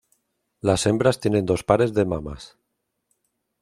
Las 0.61 0.87
hembras 0.87 1.19
tienen 1.19 1.45
dos 1.45 1.63
pares 1.63 1.93
de 1.93 2.05
mamas. 2.05 2.57